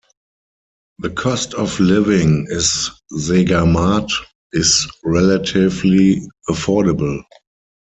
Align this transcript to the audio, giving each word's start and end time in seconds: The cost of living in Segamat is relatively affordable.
The 0.97 1.11
cost 1.11 1.53
of 1.53 1.79
living 1.79 2.47
in 2.49 2.57
Segamat 2.57 4.09
is 4.51 4.89
relatively 5.03 6.27
affordable. 6.49 7.21